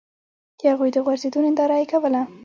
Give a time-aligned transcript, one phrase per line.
[0.59, 2.21] د هغوی د غورځېدو ننداره یې کوله.